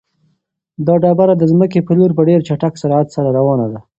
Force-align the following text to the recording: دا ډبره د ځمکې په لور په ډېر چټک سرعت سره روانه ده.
دا 0.85 0.93
ډبره 1.03 1.33
د 1.37 1.43
ځمکې 1.51 1.79
په 1.83 1.91
لور 1.97 2.11
په 2.17 2.21
ډېر 2.29 2.39
چټک 2.47 2.73
سرعت 2.81 3.07
سره 3.15 3.29
روانه 3.37 3.65
ده. 3.71 3.79